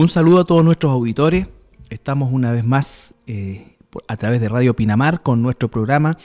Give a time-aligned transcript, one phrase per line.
[0.00, 1.48] Un saludo a todos nuestros auditores.
[1.90, 3.76] Estamos una vez más eh,
[4.06, 6.16] a través de Radio Pinamar con nuestro programa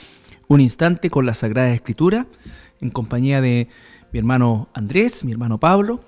[0.46, 2.28] Un Instante con la Sagrada Escritura,
[2.80, 3.66] en compañía de
[4.12, 6.04] mi hermano Andrés, mi hermano Pablo.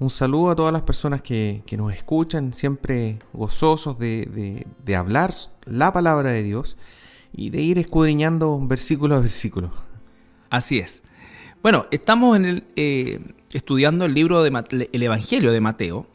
[0.00, 4.66] Un saludo a todas las personas que, nos escuchan, siempre gozosos de,
[4.96, 5.30] hablar
[5.66, 6.76] la palabra de Dios
[7.32, 9.70] y de ir escudriñando versículo a versículo.
[10.50, 11.04] Así es.
[11.62, 13.20] Bueno, estamos en el, eh,
[13.52, 16.08] estudiando el libro de el Evangelio de Mateo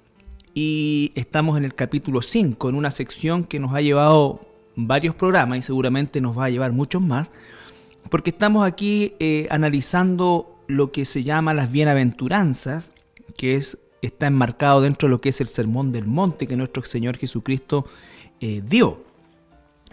[1.15, 4.41] estamos en el capítulo 5, en una sección que nos ha llevado
[4.75, 7.31] varios programas y seguramente nos va a llevar muchos más,
[8.09, 12.93] porque estamos aquí eh, analizando lo que se llama las bienaventuranzas,
[13.37, 16.83] que es, está enmarcado dentro de lo que es el Sermón del Monte que nuestro
[16.83, 17.85] Señor Jesucristo
[18.39, 19.03] eh, dio.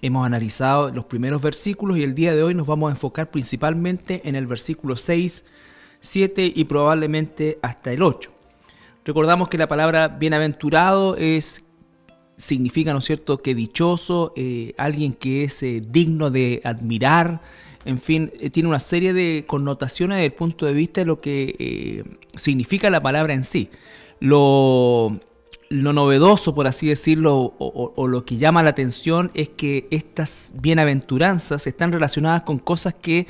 [0.02, 4.20] Hemos analizado los primeros versículos y el día de hoy nos vamos a enfocar principalmente
[4.28, 5.44] en el versículo 6,
[6.00, 8.35] 7 y probablemente hasta el 8.
[9.06, 11.64] Recordamos que la palabra bienaventurado es
[12.36, 17.40] significa, ¿no es cierto?, que dichoso, eh, alguien que es eh, digno de admirar,
[17.84, 21.20] en fin, eh, tiene una serie de connotaciones desde el punto de vista de lo
[21.20, 23.70] que significa la palabra en sí.
[24.18, 25.20] Lo,
[25.68, 31.66] lo novedoso, por así decirlo, o, lo que llama la atención es que estas bienaventuranzas
[31.68, 33.28] están relacionadas con cosas que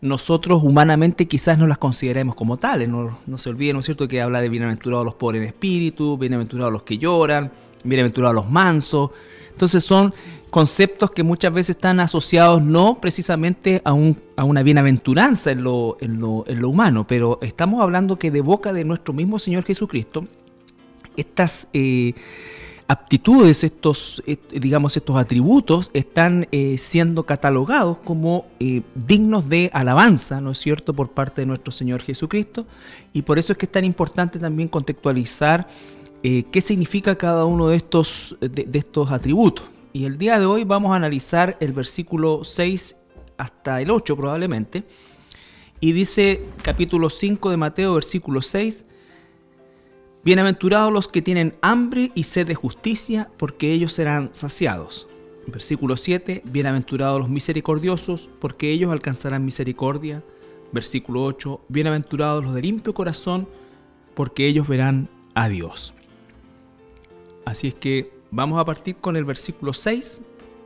[0.00, 2.88] nosotros humanamente quizás no las consideremos como tales.
[2.88, 6.72] No, se olviden, ¿no es cierto?, que habla de bienaventurados los pobres en espíritu, bienaventurados
[6.72, 7.50] los que lloran,
[7.84, 9.10] bienaventurados los mansos.
[9.50, 10.12] Entonces son
[10.50, 15.96] conceptos que muchas veces están asociados no precisamente a, un, a una bienaventuranza en lo,
[16.00, 19.64] en, lo, en lo humano, pero estamos hablando que de boca de nuestro mismo Señor
[19.64, 20.26] Jesucristo,
[21.16, 21.68] estas...
[21.72, 22.14] Eh,
[22.88, 30.52] aptitudes, estos, digamos, estos atributos están eh, siendo catalogados como eh, dignos de alabanza, ¿no
[30.52, 32.66] es cierto?, por parte de nuestro Señor Jesucristo.
[33.12, 35.66] Y por eso es que es tan importante también contextualizar
[36.22, 39.66] eh, qué significa cada uno de estos, de, estos atributos.
[39.92, 42.96] Y el día de hoy vamos a analizar el versículo 6
[43.36, 44.84] hasta el 8 probablemente.
[45.80, 48.84] Y dice capítulo 5 de Mateo, versículo 6,
[50.26, 55.06] Bienaventurados los que tienen hambre y sed de justicia, porque ellos serán saciados.
[55.46, 56.42] Versículo 7.
[56.46, 60.24] Bienaventurados los misericordiosos, porque ellos alcanzarán misericordia.
[60.72, 61.60] Versículo 8.
[61.68, 63.48] Bienaventurados los de limpio corazón,
[64.14, 65.94] porque ellos verán a Dios.
[67.44, 70.22] Así es que vamos a partir con el versículo 6.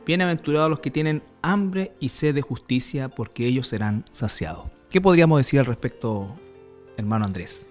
[0.07, 4.63] Bienaventurados los que tienen hambre y sed de justicia, porque ellos serán saciados.
[4.89, 6.35] ¿Qué podríamos decir al respecto,
[6.97, 7.67] hermano Andrés?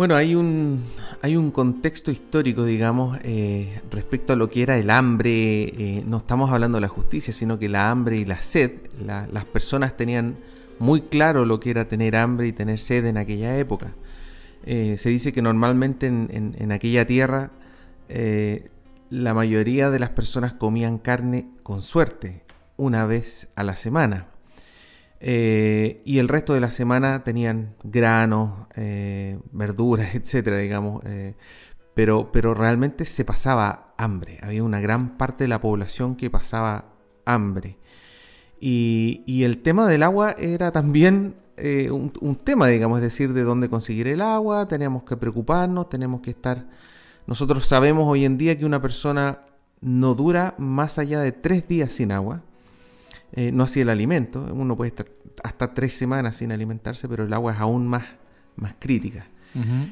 [0.00, 0.82] Bueno, hay un,
[1.20, 5.64] hay un contexto histórico, digamos, eh, respecto a lo que era el hambre.
[5.64, 8.72] Eh, no estamos hablando de la justicia, sino que la hambre y la sed.
[9.04, 10.38] las personas tenían
[10.78, 13.92] muy claro lo que era tener hambre y tener sed en aquella época.
[14.64, 17.50] Eh, se dice que normalmente en aquella tierra
[19.10, 22.42] la mayoría de las personas comían carne con suerte,
[22.78, 24.28] una vez a la semana.
[25.20, 31.04] Eh, y el resto de la semana tenían granos, eh, verduras, etcétera, digamos.
[31.04, 31.34] Eh,
[31.94, 34.38] pero, pero realmente se pasaba hambre.
[34.42, 36.94] Había una gran parte de la población que pasaba
[37.26, 37.78] hambre.
[38.60, 41.36] Y, el tema del agua era también
[41.90, 46.30] un, tema, digamos, es decir, de dónde conseguir el agua, tenemos que preocuparnos, tenemos que
[46.30, 46.66] estar...
[47.26, 49.40] Nosotros sabemos hoy en día que una persona
[49.80, 52.42] no dura más allá de tres días sin agua.
[53.32, 55.06] Eh, no así el alimento, uno puede estar
[55.44, 58.04] hasta tres semanas sin alimentarse, pero el agua es aún más,
[58.56, 59.26] más crítica.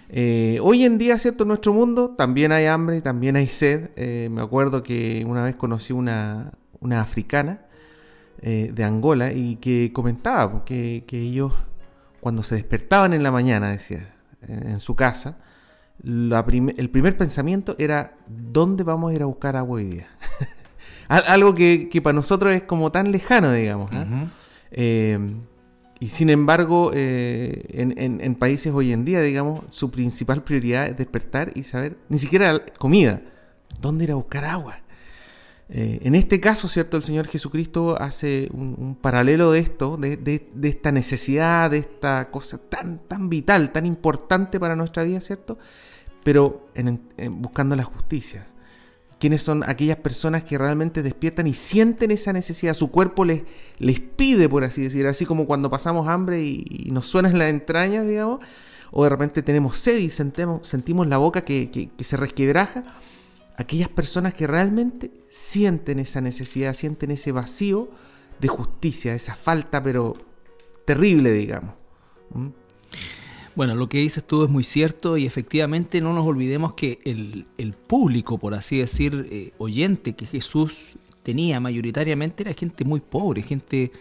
[0.09, 1.43] Eh, hoy en día, ¿cierto?
[1.43, 3.91] En nuestro mundo también hay hambre, también hay sed.
[3.97, 7.62] Eh, me acuerdo que una vez conocí una, una africana
[8.41, 11.53] de Angola y que comentaba que, que, ellos
[12.21, 14.15] cuando se despertaban en la mañana, decía,
[14.47, 15.38] en, su casa,
[16.04, 20.06] el primer pensamiento era, ¿dónde vamos a ir a buscar agua hoy día?
[21.09, 23.91] algo que, para nosotros es como tan lejano, digamos.
[24.71, 25.19] Eh,
[26.01, 31.51] y sin embargo, eh, en, países hoy en día, digamos, su principal prioridad es despertar
[31.55, 33.22] y saber, ni siquiera comida,
[33.81, 34.77] dónde ir a buscar agua.
[35.71, 36.97] Eh, en este caso, ¿cierto?
[36.97, 42.99] El Señor Jesucristo hace un, paralelo de esto, de, esta necesidad, de esta cosa tan,
[42.99, 45.59] tan vital, tan importante para nuestra vida, ¿cierto?
[46.22, 46.66] Pero
[47.31, 48.47] buscando la justicia
[49.18, 52.74] quiénes son aquellas personas que realmente despiertan y sienten esa necesidad.
[52.74, 53.42] Su cuerpo les,
[53.78, 57.50] les pide, por así decir, así como cuando pasamos hambre y, nos suena en las
[57.50, 58.41] entrañas, digamos,
[58.91, 62.84] o de repente tenemos sed y sentimos, sentimos la boca que, se resquebraja.
[63.56, 67.91] Aquellas personas que realmente sienten esa necesidad, sienten ese vacío
[68.38, 70.16] de justicia, esa falta, pero
[70.84, 71.74] terrible, digamos.
[73.54, 77.74] Bueno, lo que dices tú es muy cierto y efectivamente no nos olvidemos que el,
[77.86, 83.92] público, por así decir, eh, oyente que Jesús tenía mayoritariamente era gente muy pobre, gente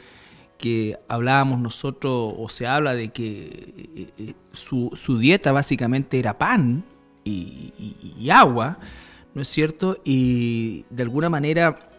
[0.57, 6.83] que hablábamos nosotros o se habla de que eh, eh, su, dieta básicamente era pan
[7.23, 8.79] y, agua,
[9.33, 9.97] ¿no es cierto?
[10.05, 11.89] Y de alguna manera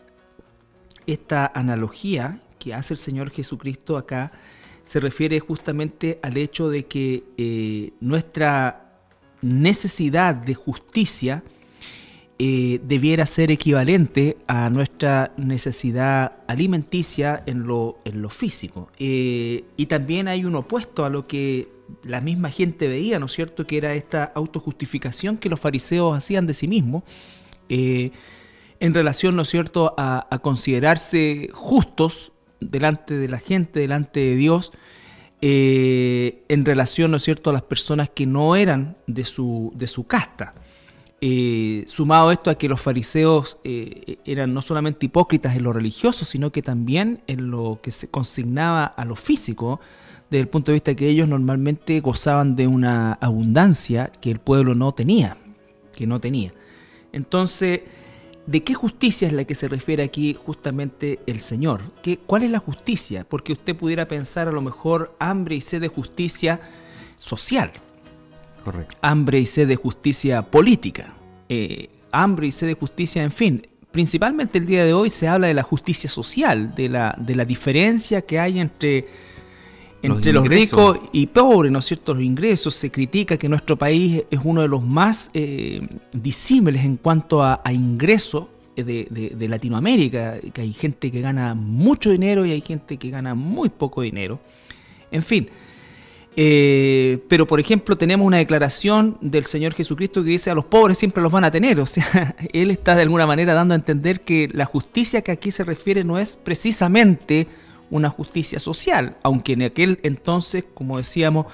[1.06, 4.32] esta analogía que hace el Señor Jesucristo acá
[4.88, 8.94] se refiere justamente al hecho de que eh, nuestra
[9.42, 11.44] necesidad de justicia
[12.38, 17.98] eh, debiera ser equivalente a nuestra necesidad alimenticia en lo,
[18.30, 18.88] físico.
[18.98, 21.68] Eh, y también hay un opuesto a lo que
[22.02, 26.46] la misma gente veía, ¿no es cierto?, que era esta autojustificación que los fariseos hacían
[26.46, 27.02] de sí mismos.
[27.68, 34.36] en relación, ¿no es cierto?, a, a considerarse justos delante de la gente, delante de
[34.36, 34.72] Dios,
[35.40, 39.86] eh, en relación, ¿no es cierto?, a las personas que no eran de su, de
[39.86, 40.54] su casta.
[41.20, 46.24] Eh, sumado esto a que los fariseos eh, eran no solamente hipócritas en lo religioso,
[46.24, 49.80] sino que también en lo que se consignaba a lo físico,
[50.30, 54.74] desde el punto de vista que ellos normalmente gozaban de una abundancia que el pueblo
[54.74, 55.36] no tenía,
[55.96, 56.52] que no tenía.
[57.12, 57.80] Entonces,
[58.48, 61.82] ¿De qué justicia es la que se refiere aquí justamente el Señor?
[62.00, 63.26] ¿Qué, ¿Cuál es la justicia?
[63.28, 66.58] Porque usted pudiera pensar a lo mejor hambre y sed de justicia
[67.16, 67.70] social.
[68.64, 68.96] Correcto.
[69.02, 71.12] Hambre y sed de justicia política.
[71.50, 73.66] Eh, hambre y sed de justicia, en fin.
[73.90, 77.44] Principalmente el día de hoy se habla de la justicia social, de la, de la
[77.44, 79.08] diferencia que hay entre
[80.02, 82.14] entre los, ricos y pobres, ¿no es cierto?
[82.14, 82.74] Los ingresos.
[82.74, 87.60] Se critica que nuestro país es uno de los más eh, disímiles en cuanto a,
[87.72, 88.46] ingresos
[88.76, 93.68] de, Latinoamérica, que hay gente que gana mucho dinero y hay gente que gana muy
[93.68, 94.38] poco dinero.
[95.10, 95.48] En fin.
[96.40, 100.96] Eh, pero, por ejemplo, tenemos una declaración del Señor Jesucristo que dice a los pobres
[100.96, 101.80] siempre los van a tener.
[101.80, 105.50] O sea, Él está de alguna manera dando a entender que la justicia que aquí
[105.50, 107.48] se refiere no es precisamente
[107.90, 111.46] una justicia social, aunque en aquel entonces, como decíamos,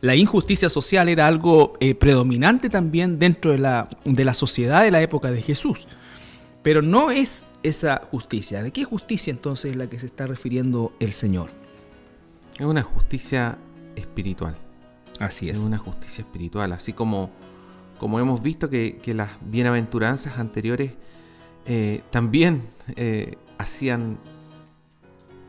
[0.00, 4.90] la injusticia social era algo eh, predominante también dentro de la, de la sociedad de
[4.90, 5.86] la época de Jesús.
[6.62, 8.62] Pero no es esa justicia.
[8.62, 11.50] ¿De qué justicia entonces es la que se está refiriendo el Señor?
[12.58, 13.58] Es una justicia
[13.96, 14.56] espiritual.
[15.18, 15.58] Así es.
[15.58, 16.72] Es una justicia espiritual.
[16.72, 17.30] Así como,
[17.98, 20.92] como hemos visto que, las bienaventuranzas anteriores
[21.66, 22.62] eh, también
[22.96, 24.18] eh, hacían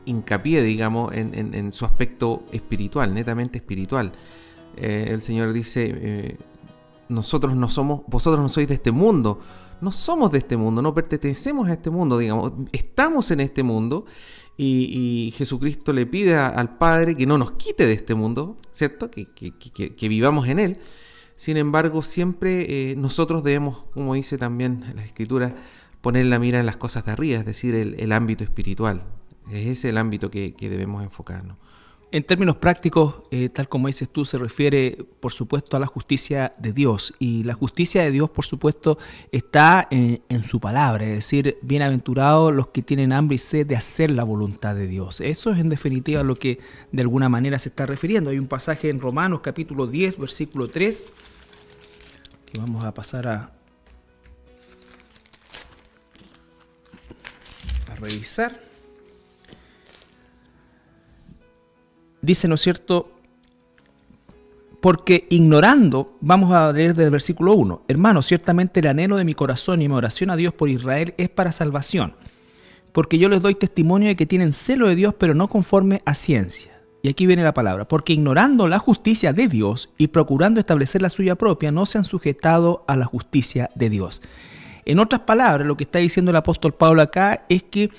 [0.04, 4.12] hincapié, digamos, en, su aspecto espiritual, netamente espiritual.
[4.76, 6.38] Eh, el Señor dice, eh,
[7.08, 9.40] nosotros no somos, vosotros no sois de este mundo,
[9.80, 14.04] no somos de este mundo, no pertenecemos a este mundo, digamos, estamos en este mundo
[14.56, 19.10] y, Jesucristo le pide al Padre que no nos quite de este mundo, ¿cierto?
[19.10, 20.78] Que, vivamos en él.
[21.34, 25.54] Sin embargo, siempre eh, nosotros debemos, como dice también la Escritura,
[26.02, 29.02] poner la mira en las cosas de arriba, es decir, el ámbito espiritual.
[29.50, 31.56] Es ese el ámbito que, debemos enfocarnos.
[32.12, 36.54] En términos prácticos, eh, tal como dices tú, se refiere, por supuesto, a la justicia
[36.58, 37.14] de Dios.
[37.20, 38.98] Y la justicia de Dios, por supuesto,
[39.30, 41.04] está en, su palabra.
[41.04, 45.20] Es decir, bienaventurados los que tienen hambre y sed de hacer la voluntad de Dios.
[45.20, 46.58] Eso es en definitiva lo que
[46.90, 48.30] de alguna manera se está refiriendo.
[48.30, 51.06] Hay un pasaje en Romanos capítulo 10, versículo 3,
[52.46, 53.52] que vamos a pasar a
[58.00, 58.69] revisar.
[62.22, 63.12] Dice, ¿no es cierto?
[64.80, 69.34] Porque ignorando, vamos a leer desde el versículo 1, hermano, ciertamente el anhelo de mi
[69.34, 72.14] corazón y mi oración a Dios por Israel es para salvación,
[72.92, 76.14] porque yo les doy testimonio de que tienen celo de Dios, pero no conforme a
[76.14, 76.80] ciencia.
[77.02, 81.08] Y aquí viene la palabra, porque ignorando la justicia de Dios y procurando establecer la
[81.08, 84.20] suya propia, no se han sujetado a la justicia de Dios.
[84.84, 87.90] En otras palabras, lo que está diciendo el apóstol Pablo acá es que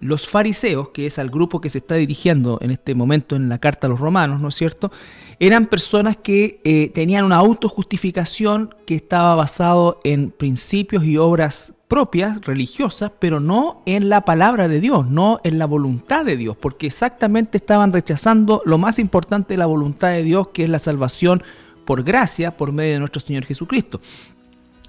[0.00, 3.58] los fariseos, que es al grupo que se está dirigiendo en este momento en la
[3.58, 4.92] carta a los romanos, ¿no es cierto?
[5.40, 12.44] Eran personas que eh, tenían una autojustificación que estaba basado en principios y obras propias,
[12.44, 16.86] religiosas, pero no en la palabra de Dios, no en la voluntad de Dios, porque
[16.86, 21.42] exactamente estaban rechazando lo más importante de la voluntad de Dios, que es la salvación
[21.84, 24.00] por gracia, por medio de nuestro Señor Jesucristo.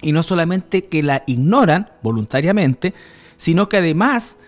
[0.02, 2.94] Y no solamente que la ignoran voluntariamente,
[3.36, 4.38] sino que además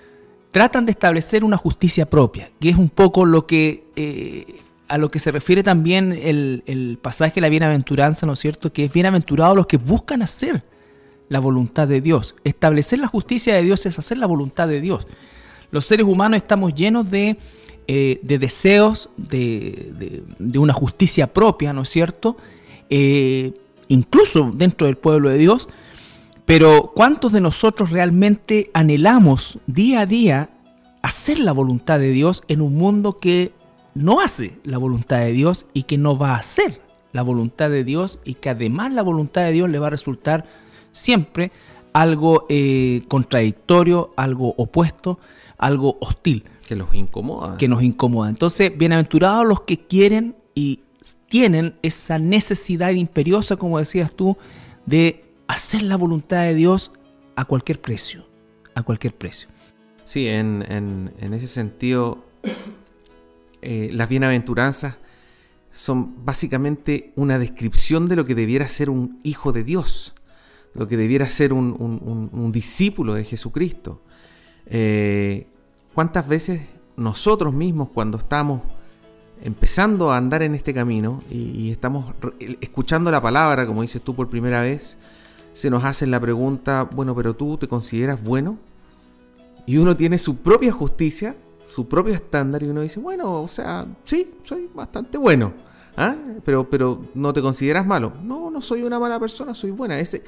[0.50, 4.44] tratan de establecer una justicia propia, que es un poco lo que eh,
[4.88, 8.72] a lo que se refiere también el, pasaje de la bienaventuranza, ¿no es cierto?
[8.72, 10.64] Que es bienaventurado los que buscan hacer
[11.28, 12.34] la voluntad de Dios.
[12.42, 15.06] Establecer la justicia de Dios es hacer la voluntad de Dios.
[15.70, 17.38] Los seres humanos estamos llenos de
[17.92, 20.22] eh, de deseos, de,
[20.56, 22.36] una justicia propia, ¿no es cierto?
[22.88, 23.52] Eh,
[23.88, 25.68] incluso dentro del pueblo de Dios.
[26.50, 30.50] Pero ¿cuántos de nosotros realmente anhelamos día a día
[31.00, 33.52] hacer la voluntad de Dios en un mundo que
[33.94, 37.84] no hace la voluntad de Dios y que no va a hacer la voluntad de
[37.84, 40.44] Dios y que además la voluntad de Dios le va a resultar
[40.90, 41.52] siempre
[41.92, 45.20] algo eh, contradictorio, algo opuesto,
[45.56, 46.46] algo hostil.
[46.66, 47.58] Que los incomoda.
[47.58, 48.28] Que nos incomoda.
[48.28, 50.80] Entonces, bienaventurados los que quieren y
[51.28, 54.36] tienen esa necesidad imperiosa, como decías tú,
[54.84, 56.92] de hacer la voluntad de Dios
[57.36, 58.24] a cualquier precio.
[58.74, 59.48] A cualquier precio.
[60.04, 62.24] Sí, en, ese sentido,
[63.62, 64.98] eh, las bienaventuranzas
[65.72, 70.14] son básicamente una descripción de lo que debiera ser un hijo de Dios,
[70.74, 74.02] lo que debiera ser un, discípulo de Jesucristo.
[74.66, 75.46] Eh,
[75.94, 76.62] ¿Cuántas veces
[76.96, 78.62] nosotros mismos cuando estamos
[79.42, 82.14] empezando a andar en este camino y, estamos
[82.60, 84.96] escuchando la palabra, como dices tú por primera vez,
[85.52, 88.58] se nos hace la pregunta, bueno, pero tú te consideras bueno?
[89.70, 93.86] y uno tiene su propia justicia, su propio estándar, y uno dice, bueno, o sea,
[94.02, 95.52] sí, soy bastante bueno.
[95.96, 96.16] ¿ah?
[96.44, 98.12] Pero, pero no te consideras malo.
[98.20, 99.96] No, no soy una mala persona, soy buena.
[100.00, 100.24] Ese...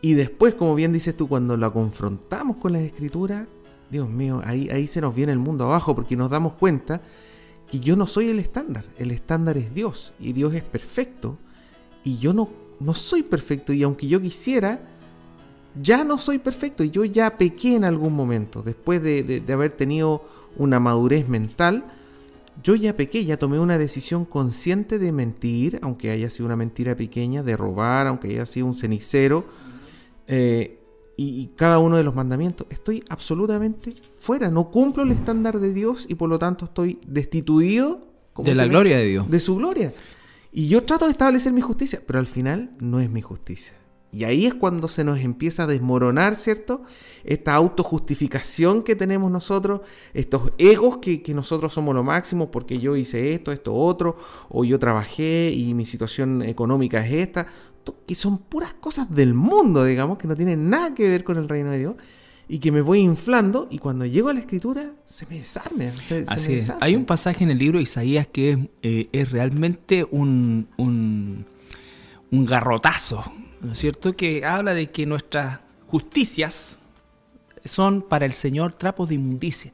[0.00, 3.46] Y después, como bien dices tú, cuando la confrontamos con la escritura,
[3.90, 7.00] Dios mío, ahí, ahí se nos viene el mundo abajo porque nos damos cuenta
[7.70, 8.84] que yo no soy el estándar.
[8.96, 11.36] El estándar es Dios y Dios es perfecto.
[12.02, 12.48] Y yo no,
[12.80, 13.72] no soy perfecto.
[13.72, 14.80] Y aunque yo quisiera,
[15.80, 20.24] ya no soy perfecto y yo ya pequé en algún momento, después de, haber tenido
[20.56, 21.84] una madurez mental,
[22.62, 26.96] yo ya pequé, ya tomé una decisión consciente de mentir, aunque haya sido una mentira
[26.96, 29.44] pequeña, de robar, aunque haya sido un cenicero,
[30.26, 30.74] eh,
[31.16, 32.66] y, cada uno de los mandamientos.
[32.70, 38.06] Estoy absolutamente fuera, no cumplo el estándar de Dios y por lo tanto estoy destituido
[38.36, 39.28] de la gloria de Dios.
[39.28, 39.92] De su gloria.
[40.50, 43.74] Y yo trato de establecer mi justicia, pero al final no es mi justicia.
[44.10, 46.82] Y ahí es cuando se nos empieza a desmoronar, ¿cierto?
[47.24, 49.82] Esta autojustificación que tenemos nosotros,
[50.14, 54.16] estos egos que, nosotros somos lo máximo porque yo hice esto, esto, otro,
[54.48, 57.48] o yo trabajé y mi situación económica es esta,
[58.06, 61.48] que son puras cosas del mundo, digamos, que no tienen nada que ver con el
[61.48, 61.94] reino de Dios
[62.48, 65.92] y que me voy inflando y cuando llego a la escritura se me desarme.
[66.28, 66.72] Así es.
[66.80, 68.58] Hay un pasaje en el libro de Isaías que es,
[69.12, 71.44] eh, realmente un, un,
[72.30, 73.24] un garrotazo
[73.60, 74.16] ¿no es cierto?
[74.16, 76.78] Que habla de que nuestras justicias
[77.64, 79.72] son para el Señor trapos de inmundicia.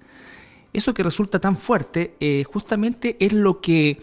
[0.73, 4.01] Eso que resulta tan fuerte eh, justamente es lo que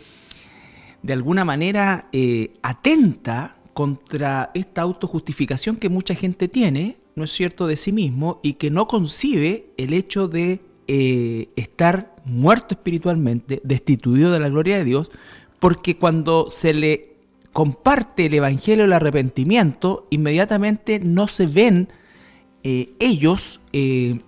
[1.01, 7.67] de alguna manera eh, atenta contra esta autojustificación que mucha gente tiene, ¿no es cierto?,
[7.67, 14.31] de sí mismo y que no concibe el hecho de eh, estar muerto espiritualmente, destituido
[14.31, 15.11] de la gloria de Dios,
[15.59, 17.15] porque cuando se le
[17.53, 21.89] comparte el Evangelio del arrepentimiento, inmediatamente no se ven
[22.63, 24.19] eh, ellos, eh,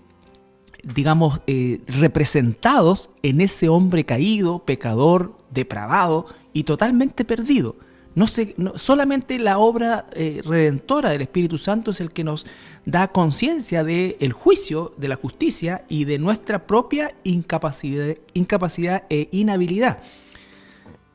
[0.84, 1.42] digamos,
[1.88, 7.75] representados en ese hombre caído, pecador, depravado y totalmente perdido.
[8.15, 12.46] No, solamente la obra redentora del Espíritu Santo es el que nos
[12.86, 20.00] da conciencia del juicio, de la justicia y de nuestra propia incapacidad, incapacidad e inhabilidad.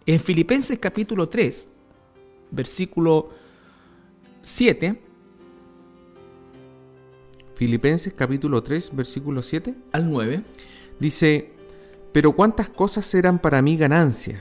[0.07, 1.69] En Filipenses capítulo 3,
[2.51, 3.29] versículo
[4.41, 5.01] 7.
[7.55, 10.43] Filipenses capítulo 3, versículo 7 al 9.
[10.99, 11.53] Dice,
[12.13, 14.41] pero cuántas cosas serán para mí ganancia,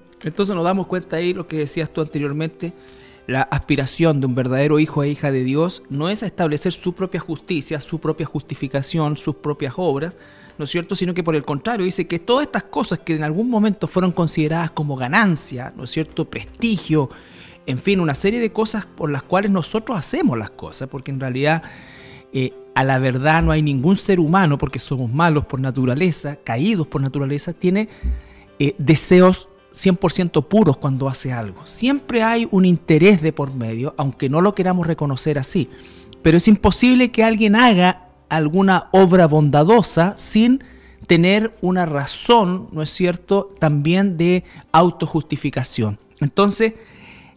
[0.23, 2.73] Entonces nos damos cuenta ahí lo que decías tú anteriormente,
[3.27, 7.19] la aspiración de un verdadero hijo e hija de Dios no es establecer su propia
[7.19, 10.17] justicia, su propia justificación, sus propias obras,
[10.57, 10.95] ¿no es cierto?
[10.95, 14.11] Sino que por el contrario dice que todas estas cosas que en algún momento fueron
[14.11, 16.29] consideradas como ganancia, ¿no es cierto?
[16.29, 17.09] Prestigio,
[17.65, 21.19] en fin, una serie de cosas por las cuales nosotros hacemos las cosas, porque en
[21.19, 21.63] realidad
[22.33, 26.87] eh, a la verdad no hay ningún ser humano, porque somos malos por naturaleza, caídos
[26.87, 27.87] por naturaleza, tiene
[28.59, 31.65] eh, deseos 100% puros cuando hace algo.
[31.65, 35.69] Siempre hay un interés de por medio, aunque no lo queramos reconocer así.
[36.21, 40.63] Pero es imposible que alguien haga alguna obra bondadosa sin
[41.07, 45.99] tener una razón, ¿no es cierto?, también de autojustificación.
[46.19, 46.73] Entonces,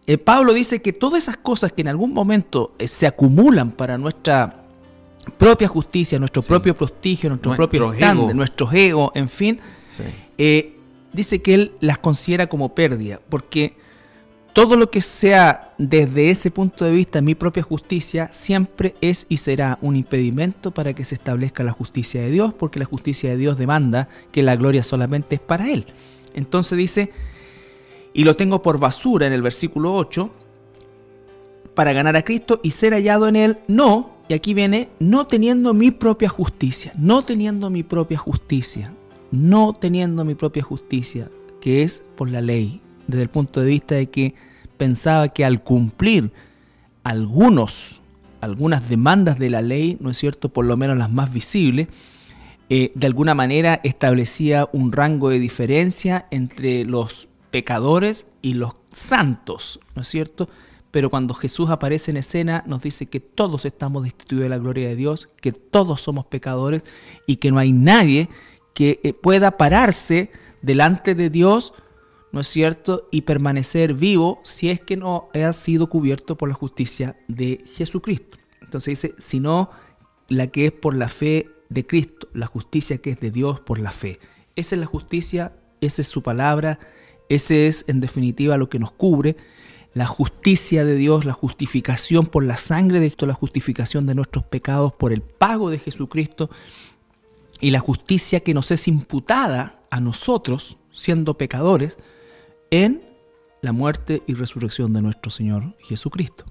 [0.07, 3.97] eh, Pablo dice que todas esas cosas que en algún momento eh, se acumulan para
[3.97, 4.63] nuestra
[5.37, 9.59] propia justicia, nuestro propio prestigio, nuestro, propio estándar, nuestros egos, en fin,
[10.37, 10.74] eh,
[11.15, 13.75] dice que él las considera como pérdida, porque
[14.53, 19.37] todo lo que sea desde ese punto de vista mi propia justicia siempre es y
[19.37, 23.37] será un impedimento para que se establezca la justicia de Dios, porque la justicia de
[23.37, 25.85] Dios demanda que la gloria solamente es para Él.
[26.33, 27.11] Entonces dice,
[28.13, 30.31] y lo tengo por basura en el versículo 8,
[31.73, 35.73] para ganar a Cristo y ser hallado en Él, no, y aquí viene, no teniendo
[35.73, 38.93] mi propia justicia, no teniendo mi propia justicia,
[39.35, 41.29] no teniendo mi propia justicia,
[41.61, 44.35] que es por la ley, desde el punto de vista de que
[44.77, 46.31] pensaba que al cumplir
[47.03, 48.01] algunos,
[48.41, 51.87] algunas demandas de la ley, ¿no es cierto?, por lo menos las más visibles,
[52.69, 59.79] eh, de alguna manera establecía un rango de diferencia entre los pecadores y los santos,
[59.95, 60.49] ¿no es cierto?
[60.89, 64.87] Pero cuando Jesús aparece en escena nos dice que todos estamos destituidos de la gloria
[64.87, 66.83] de Dios, que todos somos pecadores
[67.27, 68.29] y que no hay nadie
[68.75, 70.29] que eh, pueda pararse
[70.61, 71.73] delante de Dios
[72.35, 73.07] ¿no es cierto?
[73.11, 78.37] Y permanecer vivo si es que no ha sido cubierto por la justicia de Jesucristo.
[78.61, 79.69] Entonces dice, sino
[80.27, 83.79] la que es por la fe de Cristo, la justicia que es de Dios por
[83.79, 84.19] la fe.
[84.57, 86.77] Esa es la justicia, esa es su palabra,
[87.29, 89.37] ese es en definitiva lo que nos cubre.
[89.93, 94.43] La justicia de Dios, la justificación por la sangre de Cristo, la justificación de nuestros
[94.43, 96.49] pecados por el pago de Jesucristo
[97.59, 101.97] y la justicia que nos es imputada a nosotros, siendo pecadores,
[102.69, 103.01] en
[103.61, 106.45] la muerte y resurrección de nuestro Señor Jesucristo.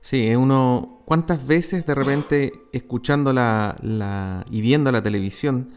[0.00, 5.74] Sí, uno, ¿cuántas veces de repente escuchando la, y viendo la televisión,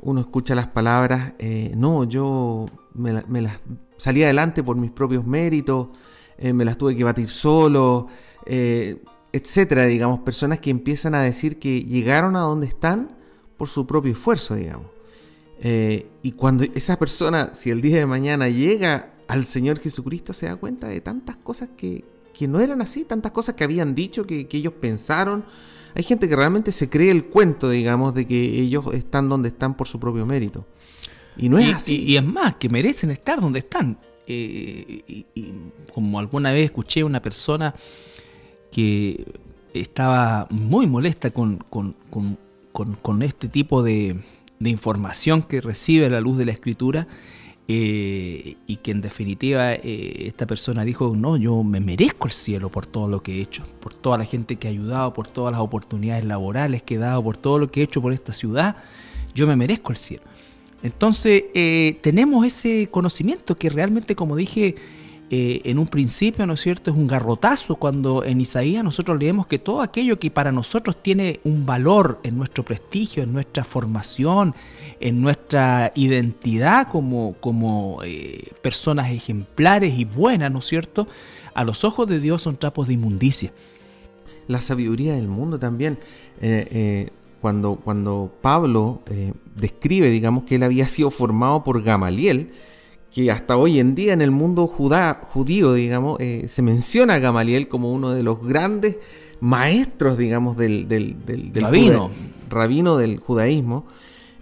[0.00, 3.60] uno escucha las palabras, eh, no, yo me, las
[3.96, 5.88] salí adelante por mis propios méritos,
[6.38, 8.08] eh, me las tuve que batir solo,
[8.46, 13.19] eh, etcétera, digamos, personas que empiezan a decir que llegaron a donde están
[13.60, 14.86] por su propio esfuerzo, digamos.
[16.22, 20.56] y cuando esa persona, si el día de mañana llega al Señor Jesucristo se da
[20.56, 22.02] cuenta de tantas cosas que,
[22.48, 25.44] no eran así, tantas cosas que habían dicho, que, ellos pensaron.
[25.94, 29.76] Hay gente que realmente se cree el cuento, digamos, de que ellos están donde están
[29.76, 30.64] por su propio mérito.
[31.36, 32.02] Y no es así.
[32.02, 33.98] Y, es más, que merecen estar donde están.
[34.26, 35.52] Eh, y,
[35.92, 37.74] como alguna vez escuché una persona
[38.72, 39.26] que
[39.74, 41.94] estaba muy molesta con, con,
[43.22, 44.16] este tipo de,
[44.60, 47.06] información que recibe a la luz de la escritura
[47.66, 52.70] eh, y que en definitiva eh, esta persona dijo, no, yo me merezco el cielo
[52.70, 55.52] por todo lo que he hecho, por toda la gente que ha ayudado, por todas
[55.52, 58.76] las oportunidades laborales que he dado, por todo lo que he hecho por esta ciudad,
[59.34, 60.24] yo me merezco el cielo.
[60.82, 64.74] Entonces eh, tenemos ese conocimiento que realmente, como dije,
[65.32, 69.46] eh, en un principio, ¿no es cierto?, es un garrotazo cuando en Isaías nosotros leemos
[69.46, 74.56] que todo aquello que para nosotros tiene un valor en nuestro prestigio, en nuestra formación,
[74.98, 81.06] en nuestra identidad como, como eh, personas ejemplares y buenas, ¿no es cierto?,
[81.54, 83.52] a los ojos de Dios son trapos de inmundicia.
[84.48, 86.00] La sabiduría del mundo también.
[86.40, 89.02] Eh, cuando, cuando Pablo
[89.54, 92.50] describe, digamos, que él había sido formado por Gamaliel,
[93.12, 97.68] que hasta hoy en día en el mundo judío, digamos, eh, se menciona a Gamaliel
[97.68, 98.98] como uno de los grandes
[99.40, 101.16] maestros, digamos, del, del,
[101.54, 102.10] rabino.
[102.48, 103.86] rabino del judaísmo.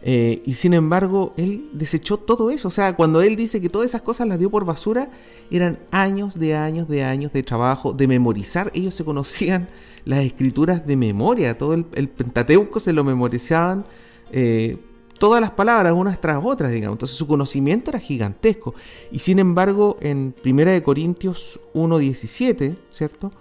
[0.02, 2.68] Eh, y sin embargo, él desechó todo eso.
[2.68, 5.11] O sea, cuando él dice que todas esas cosas las dio por basura,
[5.50, 8.70] eran años de años de años de trabajo, de memorizar.
[8.74, 9.68] Ellos se conocían
[10.04, 13.85] las escrituras de memoria, todo el, Pentateuco se lo memorizaban
[14.31, 14.78] eh,
[15.18, 16.94] todas las palabras unas tras otras, digamos.
[16.94, 18.74] Entonces su conocimiento era gigantesco.
[19.11, 23.33] Y sin embargo, en 1 Corintios 1.17, ¿cierto?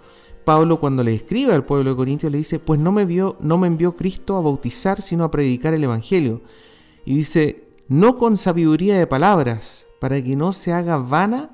[0.44, 3.58] Pablo cuando le escribe al pueblo de Corintios le dice, pues no me, vio, no
[3.58, 6.40] me envió Cristo a bautizar, sino a predicar el Evangelio.
[7.04, 11.50] Y dice, no con sabiduría de palabras, para que no se haga vana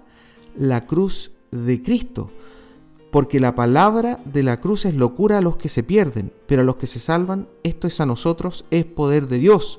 [0.56, 2.30] la cruz de Cristo.
[3.10, 6.64] Porque la palabra de la cruz es locura a los que se pierden, pero a
[6.64, 9.78] los que se salvan, esto es a nosotros, es poder de Dios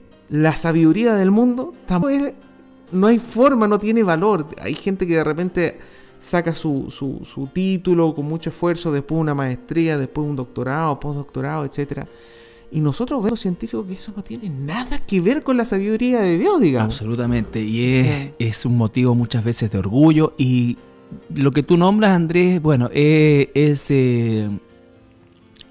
[0.31, 1.73] la sabiduría del mundo
[2.91, 4.47] no hay forma, no tiene valor.
[4.61, 5.77] Hay gente que de repente
[6.19, 12.05] saca su, su, título con mucho esfuerzo, después una maestría, después un doctorado, postdoctorado, etc.
[12.71, 16.37] Y nosotros vemos científicos que eso no tiene nada que ver con la sabiduría de
[16.37, 16.93] Dios, digamos.
[16.93, 20.33] Absolutamente, y es, un motivo muchas veces de orgullo.
[20.37, 20.77] Y
[21.33, 24.49] lo que tú nombras, Andrés, bueno, eh, es, eh,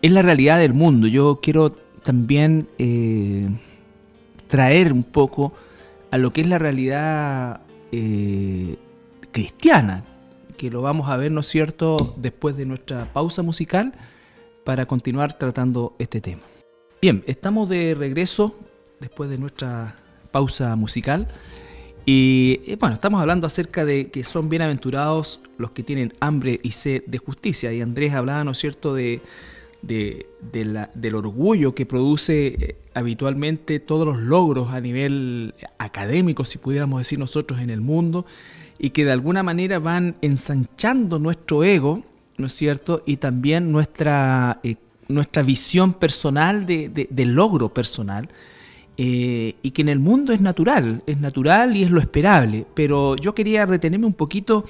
[0.02, 1.06] es la realidad del mundo.
[1.06, 1.70] Yo quiero
[2.02, 3.48] también eh,
[4.50, 5.52] traer un poco
[6.10, 7.60] a lo que es la realidad
[9.32, 10.04] cristiana,
[10.56, 13.92] que lo vamos a ver, ¿no es cierto?, después de nuestra pausa musical
[14.64, 16.42] para continuar tratando este tema.
[17.00, 18.54] Bien, estamos de regreso
[19.00, 19.96] después de nuestra
[20.30, 21.28] pausa musical.
[22.04, 26.72] Y eh, bueno, estamos hablando acerca de que son bienaventurados los que tienen hambre y
[26.72, 27.72] sed de justicia.
[27.72, 29.22] Y Andrés hablaba, ¿no es cierto?, de,
[29.82, 37.18] del orgullo que produce eh, habitualmente todos los logros a nivel académico, si pudiéramos decir
[37.18, 38.26] nosotros, en el mundo
[38.82, 42.02] y que de alguna manera van ensanchando nuestro ego,
[42.38, 43.02] ¿no es cierto?
[43.04, 44.76] Y también nuestra, eh,
[45.08, 48.28] nuestra visión personal de, logro personal.
[49.02, 52.66] Eh, y que en el mundo es natural, es natural y es lo esperable.
[52.74, 54.64] Pero yo quería retenerme un poquito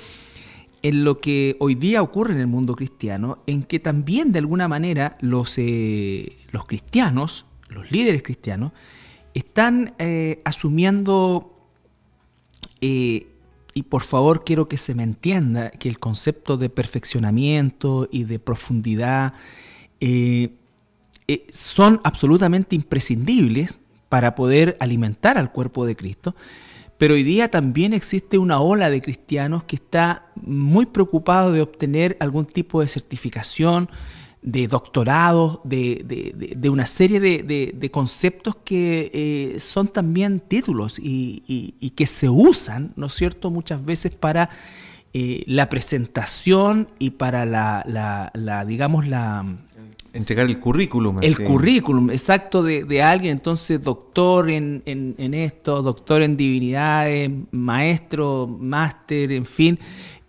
[0.83, 4.69] en lo que hoy día ocurre en el mundo cristiano, en que también de alguna
[4.69, 8.73] manera los, eh, los cristianos, los líderes cristianos,
[9.35, 9.95] están
[10.45, 11.55] asumiendo
[13.75, 18.39] y por favor quiero que se me entienda que el concepto de perfeccionamiento y de
[18.39, 19.35] profundidad
[20.01, 20.51] eh,
[21.29, 26.35] eh, son absolutamente imprescindibles para poder alimentar al cuerpo de Cristo.
[27.01, 32.19] Pero hoy día también existe una ola de cristianos que está muy preocupado de obtener
[32.21, 33.89] algún tipo de certificación,
[34.43, 42.29] de doctorado, de, una serie de, conceptos que eh, son también títulos y, que se
[42.29, 44.51] usan, ¿no es cierto?, muchas veces para
[45.15, 49.47] eh, la presentación y para la, digamos, la...
[50.13, 51.19] Entregar el currículum.
[51.23, 59.33] El currículum, exacto, de, alguien, entonces doctor en, en esto, doctor en divinidades, maestro, máster,
[59.33, 59.79] en fin.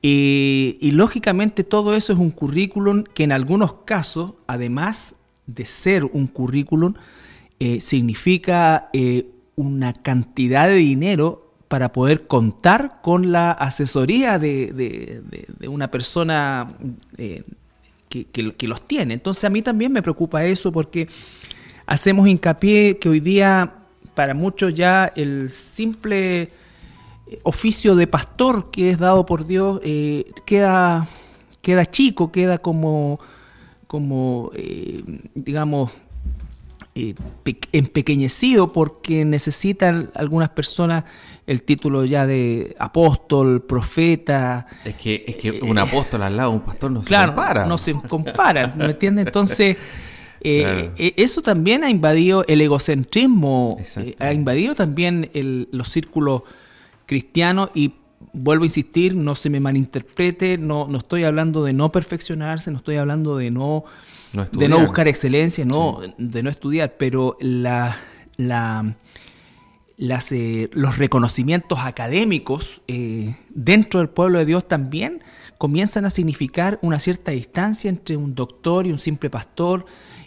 [0.02, 5.16] Y, lógicamente todo eso es un currículum que en algunos casos, además
[5.46, 6.96] de ser un currículum,
[7.60, 15.22] eh, significa eh, una cantidad de dinero para poder contar con la asesoría de,
[15.68, 16.76] una persona
[17.18, 17.44] eh,
[18.12, 19.14] que, los tiene.
[19.14, 21.08] Entonces a mí también me preocupa eso porque
[21.86, 23.74] hacemos hincapié que hoy día
[24.14, 26.52] para muchos ya el simple
[27.44, 31.08] oficio de pastor que es dado por Dios eh, queda,
[31.62, 33.20] queda chico, queda como,
[33.88, 35.92] como eh, digamos,
[36.94, 37.16] eh,
[37.72, 41.06] empequeñecido porque necesitan algunas personas
[41.52, 44.68] el título ya de apóstol, profeta.
[44.86, 47.66] Es que, es que un apóstol al lado de un pastor no se compara.
[47.66, 49.28] No se compara, ¿me entiendes?
[49.28, 49.78] Entonces...
[50.44, 53.78] eso también ha invadido el egocentrismo,
[54.18, 55.30] ha invadido también
[55.72, 56.42] los círculos
[57.06, 57.94] cristiano y
[58.34, 62.78] vuelvo a insistir, no se me malinterprete, no, no estoy hablando de no perfeccionarse, no
[62.78, 63.84] estoy hablando de no,
[64.52, 67.98] de no buscar excelencia, no, de no estudiar, pero la,
[68.38, 68.96] la,
[70.02, 75.22] las, eh, los reconocimientos académicos eh, dentro del pueblo de Dios también
[75.60, 79.86] comienzan a significar una cierta distancia entre un doctor y un simple pastor,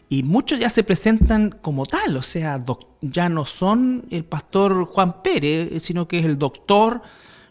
[0.08, 2.64] y muchos ya se presentan como tal, o sea,
[3.00, 7.02] ya no son el pastor Juan Pérez, sino que es el doctor,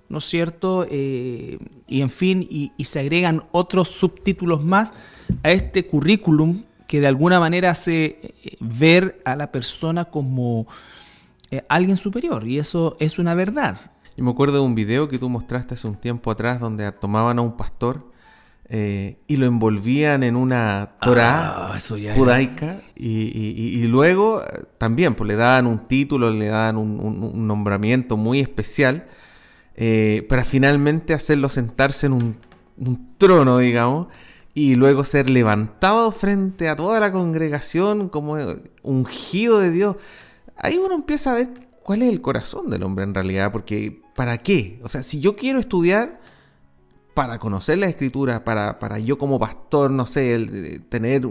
[0.07, 0.88] ¿no es cierto?
[0.89, 1.57] Eh,
[1.89, 4.93] y en fin, y, se agregan otros subtítulos más
[5.43, 10.67] a este currículum que de alguna manera hace eh, ver a la persona como
[11.57, 13.77] eh, alguien superior, y eso es una verdad.
[14.15, 17.39] Yo me acuerdo de un video que tú mostraste hace un tiempo atrás donde tomaban
[17.39, 18.13] a un pastor
[18.69, 21.79] eh, y lo envolvían en una Torah ah,
[22.15, 28.39] judaica y, luego eh, también pues, le daban un título, le daban un, nombramiento muy
[28.39, 29.05] especial
[29.75, 32.37] eh, para finalmente hacerlo sentarse en un,
[33.17, 34.07] trono, digamos,
[34.53, 38.37] y luego ser levantado frente a toda la congregación como
[38.81, 39.97] ungido de Dios.
[40.55, 44.37] Ahí uno empieza a ver cuál es el corazón del hombre en realidad, porque ¿para
[44.37, 44.79] qué?
[44.83, 46.21] O sea, si yo quiero estudiar
[47.13, 51.27] para conocer la escritura, para, para yo como pastor, no sé, el, tener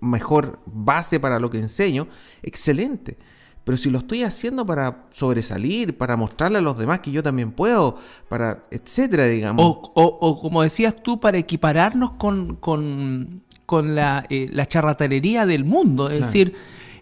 [0.00, 2.06] mejor base para lo que enseño,
[2.42, 3.16] excelente.
[3.64, 7.50] Pero si lo estoy haciendo para sobresalir, para mostrarle a los demás que yo también
[7.50, 7.96] puedo,
[8.28, 9.90] para etcétera, digamos.
[9.94, 16.08] O, como decías tú, para equipararnos con, con, la, eh, la, charlatanería del mundo.
[16.08, 16.54] Es decir,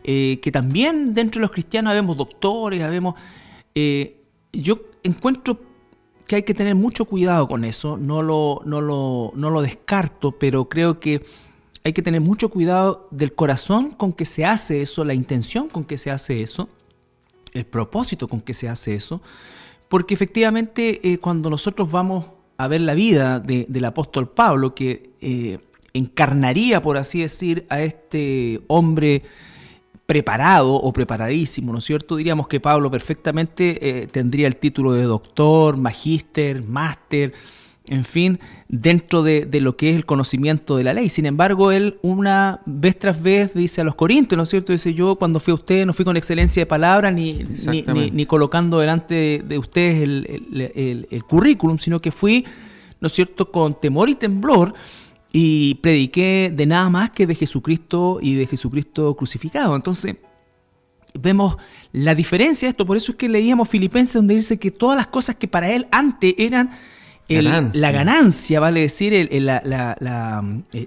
[0.07, 3.15] eh, que también dentro de los cristianos habemos doctores, habemos...
[3.75, 4.21] Eh,
[4.53, 5.59] yo encuentro
[6.27, 10.33] que hay que tener mucho cuidado con eso, no lo, no lo, no lo descarto,
[10.33, 11.25] pero creo que
[11.85, 15.85] hay que tener mucho cuidado del corazón con que se hace eso, la intención con
[15.85, 16.69] que se hace eso,
[17.55, 19.23] el propósito con que se hace eso,
[19.89, 22.27] porque efectivamente eh, cuando nosotros vamos
[22.59, 25.11] a ver la vida del apóstol Pablo, que
[25.95, 29.23] encarnaría, por así decir, a este hombre
[30.07, 32.17] preparado o preparadísimo, ¿no es cierto?
[32.17, 37.33] Diríamos que Pablo perfectamente eh, tendría el título de doctor, magíster, máster,
[37.87, 41.11] en fin, dentro de, lo que es el conocimiento de la ley.
[41.11, 44.73] Sin embargo, él una vez tras vez dice a los corintios, ¿no es cierto?
[44.73, 47.45] Dice, yo cuando fui a ustedes no fui con excelencia de palabra ni,
[48.13, 52.47] ni, colocando delante de, ustedes el, el, currículum, sino que fui,
[53.01, 54.73] ¿no es cierto?, con temor y temblor
[55.37, 59.75] y prediqué de nada más que de Jesucristo y de Jesucristo crucificado.
[59.75, 60.15] Entonces,
[61.13, 61.57] vemos
[61.91, 65.09] la diferencia de esto, por eso es que leíamos Filipenses donde dice que todas las
[65.09, 66.71] cosas que para él antes eran
[67.29, 69.51] la ganancia, vale decir, el,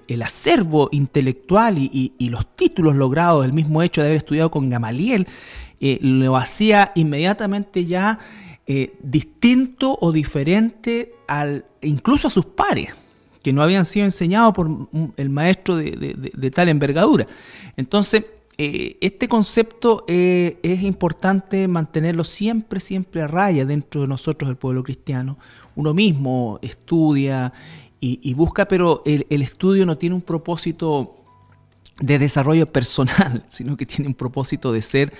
[0.06, 5.26] el, acervo intelectual y, los títulos logrados, el mismo hecho de haber estudiado con Gamaliel,
[5.78, 8.18] eh, lo hacía inmediatamente ya
[8.66, 12.94] eh, distinto o diferente al, incluso a sus pares,
[13.42, 17.26] que no habían sido enseñados por el maestro de, tal envergadura.
[17.76, 18.24] Entonces,
[18.56, 24.82] eh, este concepto es importante mantenerlo siempre, siempre a raya dentro de nosotros, el pueblo
[24.82, 25.38] cristiano
[25.78, 27.52] uno mismo estudia
[28.00, 31.16] y, busca, pero el, estudio no tiene un propósito
[32.00, 35.10] de desarrollo personal, sino que tiene un propósito de ser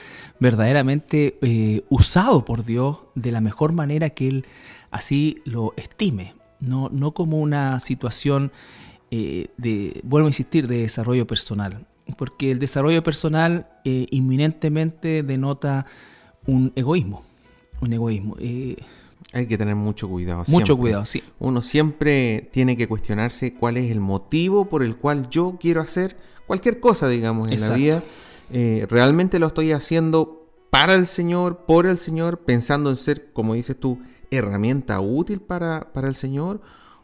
[0.40, 4.46] verdaderamente eh, usado por Dios de la mejor manera que Él
[4.90, 8.52] así lo estime, no, no como una situación
[9.10, 15.86] eh, de, vuelvo a insistir, de desarrollo personal, porque el desarrollo personal eh, inminentemente denota
[16.46, 17.22] un egoísmo,
[17.80, 18.36] un egoísmo.
[19.32, 20.44] Hay que tener mucho cuidado.
[20.48, 21.22] Mucho cuidado, sí.
[21.38, 26.16] Uno siempre tiene que cuestionarse cuál es el motivo por el cual yo quiero hacer
[26.46, 28.02] cualquier cosa, digamos, en la vida.
[28.50, 33.54] Eh, ¿Realmente lo estoy haciendo para el Señor, por el Señor, pensando en ser, como
[33.54, 33.98] dices tú,
[34.30, 36.60] herramienta útil para, para el Señor?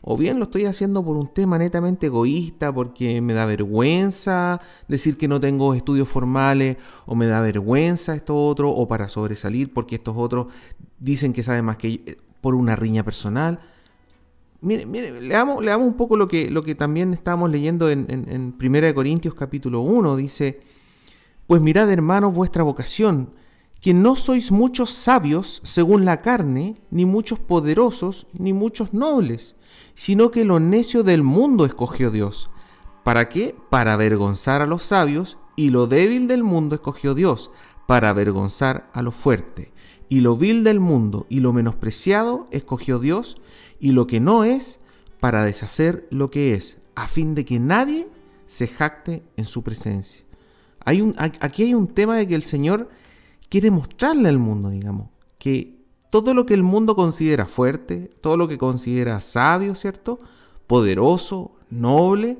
[0.06, 5.16] O bien lo estoy haciendo por un tema netamente egoísta, porque me da vergüenza decir
[5.16, 9.94] que no tengo estudios formales, o me da vergüenza esto otro, o para sobresalir porque
[9.94, 10.48] estos otros
[10.98, 12.00] dicen que saben más que yo,
[12.42, 13.60] por una riña personal.
[14.60, 18.30] Mire, mire, leamos, leamos un poco lo que, lo que también estábamos leyendo en, en,
[18.30, 20.16] en 1 Corintios capítulo 1.
[20.16, 20.60] Dice,
[21.46, 23.30] pues mirad hermanos vuestra vocación,
[23.84, 29.54] que no sois muchos sabios según la carne, ni muchos poderosos, ni muchos nobles
[29.94, 32.50] sino que lo necio del mundo escogió Dios.
[33.02, 33.54] ¿Para qué?
[33.70, 37.50] Para avergonzar a los sabios, y lo débil del mundo escogió Dios,
[37.86, 39.72] para avergonzar a lo fuerte.
[40.08, 43.36] Y lo vil del mundo y lo menospreciado escogió Dios,
[43.78, 44.80] y lo que no es,
[45.20, 48.08] para deshacer lo que es, a fin de que nadie
[48.46, 50.24] se jacte en su presencia.
[50.84, 52.90] Hay un, aquí hay un tema de que el Señor
[53.48, 58.48] quiere mostrarle al mundo, digamos, que todo lo que el mundo considera fuerte, todo lo
[58.48, 60.20] que considera sabio, ¿cierto?
[60.66, 62.38] Poderoso, noble,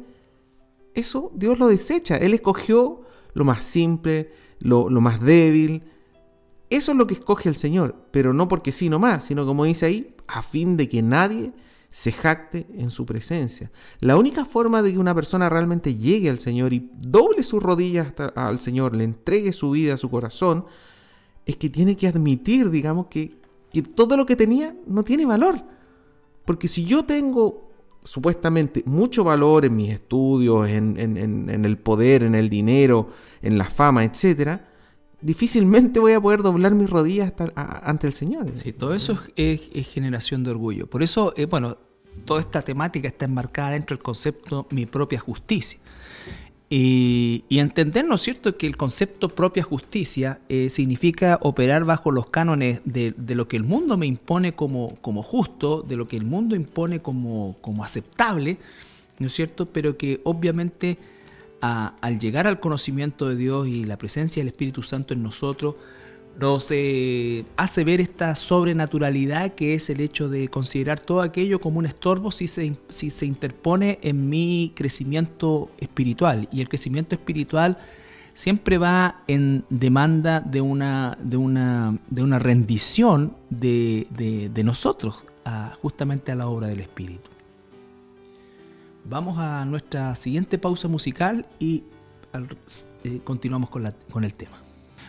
[0.95, 2.17] eso Dios lo desecha.
[2.17, 5.83] Él escogió lo más simple, lo, más débil.
[6.71, 9.87] Eso es lo que escoge el Señor, pero no porque sí nomás, sino como dice
[9.87, 11.53] ahí, a fin de que nadie
[11.91, 13.71] se jacte en su presencia.
[14.01, 18.15] La única forma de que una persona realmente llegue al Señor y doble sus rodillas
[18.35, 20.65] al Señor, le entregue su vida, su corazón,
[21.47, 23.37] es que tiene que admitir, digamos, que,
[23.73, 25.63] que todo lo que tenía no tiene valor.
[26.45, 27.65] Porque si yo tengo
[28.05, 33.09] supuestamente mucho valor en mis estudios, en, el poder, en el dinero,
[33.43, 34.61] en la fama, etc.,
[35.23, 38.47] difícilmente voy a poder doblar mis rodillas ante el Señor.
[38.55, 40.87] Sí, todo eso es, generación de orgullo.
[40.87, 41.79] Por eso, eh, bueno,
[42.27, 45.81] toda esta temática está enmarcada dentro del concepto mi propia justicia.
[46.77, 52.31] Y, entender, ¿no es cierto?, que el concepto propia justicia eh, significa operar bajo los
[52.31, 56.25] cánones de, lo que el mundo me impone como, como justo, de lo que el
[56.25, 58.59] mundo impone como, como aceptable,
[59.21, 60.99] ¿no es cierto?, pero que obviamente
[61.61, 65.77] al llegar al conocimiento de Dios y la presencia del Espíritu Santo en nosotros,
[66.39, 66.65] nos
[67.57, 72.31] hace ver esta sobrenaturalidad que es el hecho de considerar todo aquello como un estorbo
[72.33, 76.49] si se, si se interpone en mi crecimiento espiritual.
[76.51, 77.79] Y el crecimiento espiritual
[78.35, 85.25] siempre va en demanda de una, de una, de una rendición de, de, nosotros
[85.81, 87.31] justamente a la obra del Espíritu.
[89.05, 91.85] Vamos a nuestra siguiente pausa musical y
[93.05, 94.57] eh, continuamos con, la, con el tema.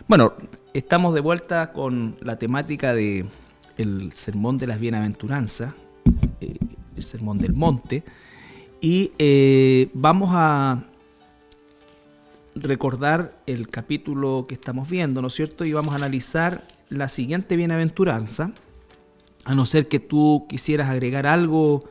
[0.06, 0.34] Bueno,
[0.76, 3.24] estamos de vuelta con la temática de
[4.12, 5.74] sermón de las bienaventuranzas,
[6.40, 6.58] eh,
[6.94, 8.04] el sermón del monte,
[8.80, 10.84] y eh, vamos a
[12.54, 15.64] recordar el capítulo que estamos viendo, ¿no es cierto?
[15.64, 18.52] Y vamos a analizar la siguiente bienaventuranza,
[19.44, 21.84] a no ser que tú quisieras agregar algo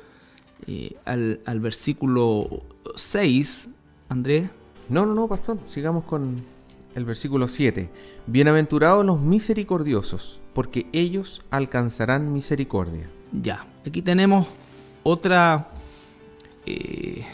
[0.67, 2.61] eh, al, al, versículo
[2.95, 3.67] 6,
[4.09, 4.49] Andrés.
[4.89, 6.54] No, no, no, pastor, sigamos con
[6.95, 7.89] el versículo 7.
[8.25, 13.09] Bienaventurados los misericordiosos, porque ellos alcanzarán misericordia.
[13.31, 14.47] Ya, aquí tenemos
[15.03, 15.69] otra,
[16.65, 17.25] eh,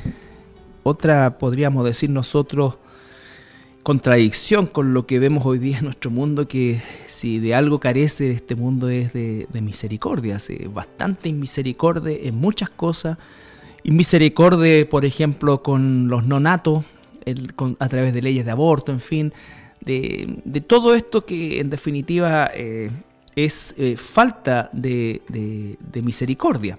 [0.84, 2.78] otra, podríamos decir nosotros,
[3.84, 8.32] contradicción con lo que vemos hoy día en nuestro mundo, que si de algo carece
[8.32, 10.38] este mundo es de, misericordia,
[10.74, 13.19] bastante inmisericordia en muchas cosas,
[13.84, 16.84] inmisericordia, por ejemplo, con los nonatos,
[17.79, 19.34] a través de leyes de aborto, en fin,
[19.81, 22.91] de, todo esto que en definitiva eh,
[23.36, 25.21] es eh, falta de,
[25.79, 26.77] de misericordia.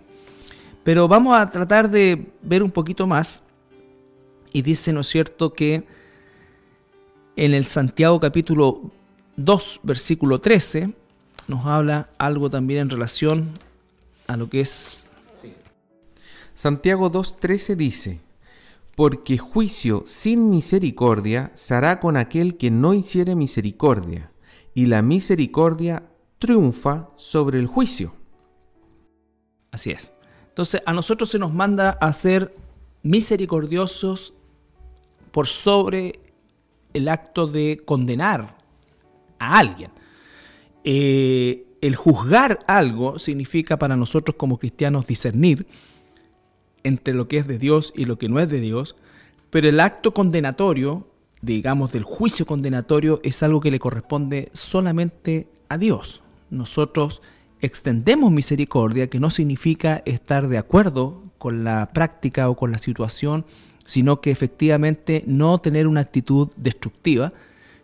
[0.85, 3.43] Pero vamos a tratar de ver un poquito más
[4.53, 5.85] y dice, ¿no es cierto?, que
[7.37, 8.91] en el Santiago capítulo
[9.37, 10.93] 2, versículo 13,
[11.49, 13.51] nos habla algo también en relación
[14.27, 15.07] a lo que es...
[16.55, 18.21] Santiago 2.13 dice,
[18.95, 24.33] porque juicio sin misericordia se hará con aquel que no hiciere misericordia,
[24.75, 26.05] y la misericordia
[26.39, 28.15] triunfa sobre el juicio.
[29.71, 30.13] Así es.
[30.49, 32.55] Entonces a nosotros se nos manda a ser
[33.03, 34.35] misericordiosos
[35.31, 36.21] por sobre
[36.93, 38.57] el acto de condenar
[39.39, 39.91] a alguien.
[40.85, 45.67] Eh, el juzgar algo significa para nosotros como cristianos discernir
[46.85, 48.97] entre lo que es de Dios y lo que no es de Dios,
[49.51, 51.07] pero el acto condenatorio,
[51.41, 56.23] digamos del juicio condenatorio, es algo que le corresponde solamente a Dios.
[56.51, 57.23] Nosotros
[57.61, 63.45] extendemos misericordia, que no significa estar de acuerdo con la práctica o con la situación,
[63.85, 67.33] sino que efectivamente no tener una actitud destructiva,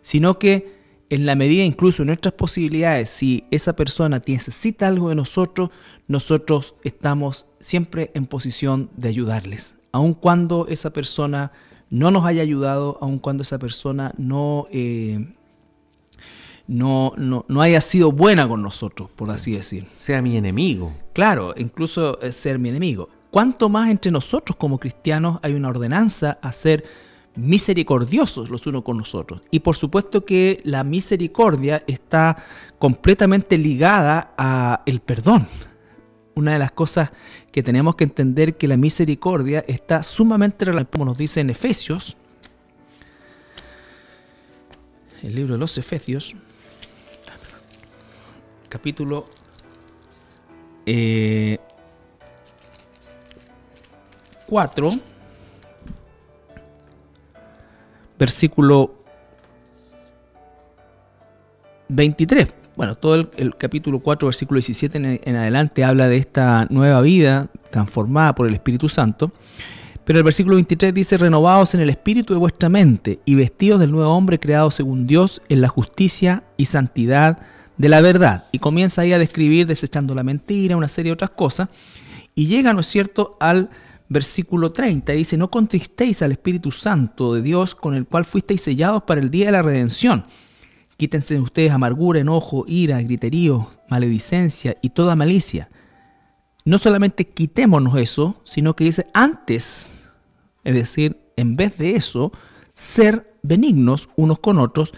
[0.01, 0.78] sino que
[1.09, 5.69] en la medida incluso de nuestras posibilidades, si esa persona necesita algo de nosotros,
[6.07, 11.51] nosotros estamos siempre en posición de ayudarles, aun cuando esa persona
[11.89, 15.33] no nos haya ayudado, aun cuando esa persona no, eh,
[16.67, 19.87] no, no, haya sido buena con nosotros, por así decir.
[19.97, 20.93] Sea mi enemigo.
[21.13, 23.09] Claro, incluso ser mi enemigo.
[23.31, 26.83] ¿Cuánto más entre nosotros como cristianos hay una ordenanza a ser
[27.39, 29.41] misericordiosos los unos con los otros?
[29.51, 32.43] Y por supuesto que la misericordia está
[32.77, 35.47] completamente ligada a el perdón.
[36.35, 37.11] Una de las cosas
[37.51, 42.15] que tenemos que entender que la misericordia está sumamente como nos dice en Efesios,
[45.21, 46.33] el libro de los Efesios,
[48.69, 49.27] capítulo
[50.85, 51.59] eh,
[54.47, 54.89] 4,
[58.19, 58.93] versículo
[61.87, 62.47] 23.
[62.75, 67.47] Bueno, todo el, capítulo 4, versículo 17 en, en, adelante habla de esta nueva vida
[67.71, 69.31] transformada por el Espíritu Santo.
[70.05, 73.91] Pero el versículo 23 dice, renovados en el espíritu de vuestra mente y vestidos del
[73.91, 77.39] nuevo hombre creado según Dios en la justicia y santidad
[77.77, 78.45] de la verdad.
[78.51, 81.69] Y comienza ahí a describir desechando la mentira, una serie de otras cosas.
[82.33, 83.69] Y llega, ¿no es cierto?, al
[84.09, 89.03] versículo 30 dice, no contristéis al Espíritu Santo de Dios con el cual fuisteis sellados
[89.03, 90.25] para el día de la redención.
[90.97, 95.69] Quítense ustedes amargura, enojo, ira, griterío, maledicencia y toda malicia.
[96.65, 100.03] No solamente quitémonos eso, sino que dice antes,
[100.63, 102.33] es decir, en vez de eso,
[102.73, 104.93] ser benignos unos con otros,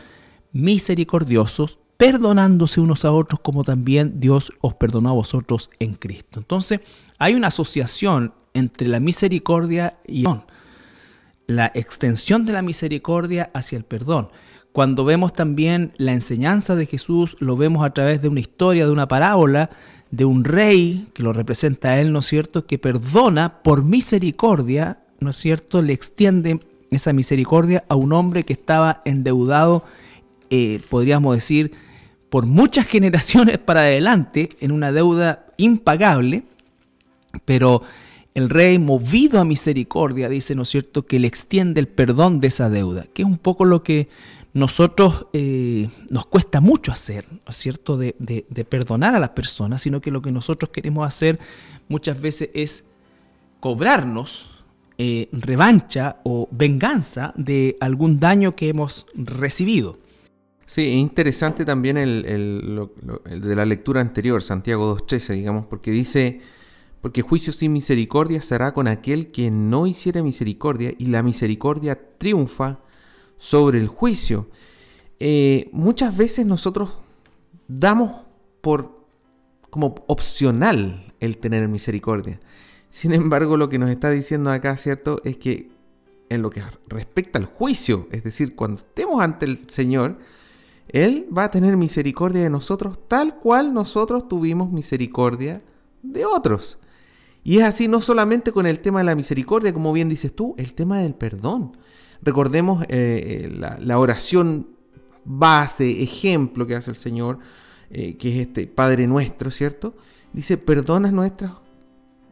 [0.54, 6.40] misericordiosos, perdonándose unos a otros como también Dios os perdonó a vosotros en Cristo.
[6.40, 6.80] Entonces,
[7.20, 10.26] hay una asociación entre la misericordia y
[11.48, 14.30] la extensión de la misericordia hacia el perdón.
[14.72, 18.92] Cuando vemos también la enseñanza de Jesús, lo vemos a través de una historia, de
[18.92, 19.70] una parábola,
[20.12, 25.04] de un rey que lo representa a él, ¿no es cierto?, que perdona por misericordia,
[25.20, 29.84] ¿no es cierto?, le extiende esa misericordia a un hombre que estaba endeudado,
[30.50, 31.72] eh, podríamos decir,
[32.30, 36.44] por muchas generaciones para adelante, en una deuda impagable,
[37.46, 37.82] pero
[38.34, 42.48] el rey, movido a misericordia, dice, ¿no es cierto?, que le extiende el perdón de
[42.48, 44.08] esa deuda, que es un poco lo que
[44.54, 48.14] nosotros eh, nos cuesta mucho hacer, ¿no es cierto?, de,
[48.70, 51.40] perdonar a las personas, sino que lo que nosotros queremos hacer
[51.90, 52.84] muchas veces es
[53.60, 54.48] cobrarnos
[54.98, 59.98] eh, revancha o venganza de algún daño que hemos recibido.
[60.66, 62.88] Sí, es interesante también el,
[63.26, 66.40] de la lectura anterior, Santiago 2.13, digamos, porque dice,
[67.02, 72.80] porque juicio sin misericordia será con aquel que no hiciera misericordia y la misericordia triunfa
[73.38, 74.48] sobre el juicio.
[75.20, 76.98] Eh, muchas veces nosotros
[77.68, 78.24] damos
[78.62, 79.02] por
[79.70, 82.40] como opcional el tener misericordia.
[82.90, 85.22] Sin embargo, lo que nos está diciendo acá, ¿cierto?
[85.24, 85.72] Es que
[86.30, 90.18] en lo que respecta al juicio, es decir, cuando estemos ante el Señor,
[90.90, 95.62] él va a tener misericordia de nosotros tal cual nosotros tuvimos misericordia
[96.04, 96.78] de otros.
[97.44, 100.54] Y es así no solamente con el tema de la misericordia, como bien dices tú,
[100.58, 101.78] el tema del perdón.
[102.22, 104.68] Recordemos eh, eh, la, oración
[105.26, 107.40] base, ejemplo que hace el Señor,
[107.90, 109.96] eh, que es este Padre nuestro, ¿cierto?
[110.34, 111.54] Dice, perdona nuestras,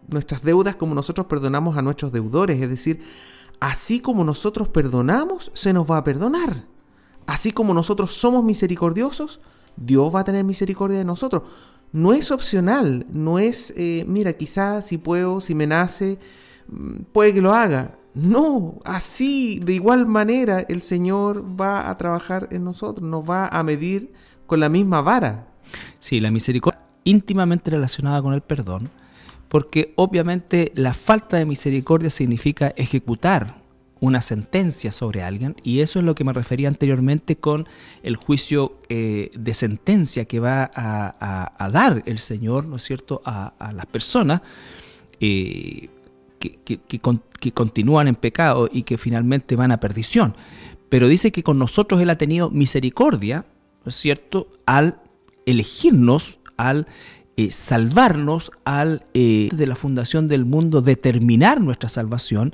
[0.07, 2.61] nuestras deudas como nosotros perdonamos a nuestros deudores.
[2.61, 3.01] Es decir,
[3.59, 6.65] así como nosotros perdonamos, se nos va a perdonar.
[7.25, 9.39] Así como nosotros somos misericordiosos,
[9.75, 11.43] Dios va a tener misericordia de nosotros.
[11.91, 16.19] No es opcional, no es, eh, mira, quizás si puedo, si me nace,
[16.67, 17.97] mm, puede que lo haga.
[18.13, 23.63] No, así, de igual manera, el Señor va a trabajar en nosotros, nos va a
[23.63, 24.11] medir
[24.45, 25.47] con la misma vara.
[25.99, 28.89] Sí, la misericordia íntimamente relacionada con el perdón,
[29.47, 33.58] porque obviamente la falta de misericordia significa ejecutar
[34.01, 37.67] una sentencia sobre alguien y eso es lo que me refería anteriormente con
[38.03, 43.71] el juicio eh, de sentencia que va a, dar el Señor, ¿no es cierto?, a,
[43.73, 44.41] las personas
[45.19, 45.89] eh,
[46.39, 50.35] que, continúan en pecado y que finalmente van a perdición.
[50.87, 53.45] Pero dice que con nosotros Él ha tenido misericordia,
[53.83, 54.99] ¿no es cierto?, al
[55.45, 56.87] elegirnos, al
[57.37, 62.53] eh, salvarnos, al de la fundación del mundo determinar nuestra salvación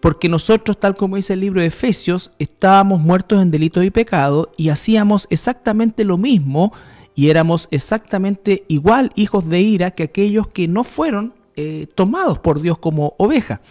[0.00, 4.48] porque nosotros, tal como dice el libro de Efesios, estábamos muertos en delitos y pecados
[4.56, 6.72] y hacíamos exactamente lo mismo
[7.14, 12.60] y éramos exactamente igual hijos de ira que aquellos que no fueron eh, tomados por
[12.60, 13.62] Dios como oveja.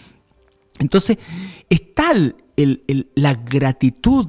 [0.80, 1.18] Entonces,
[1.70, 2.36] es tal
[3.16, 4.28] la gratitud,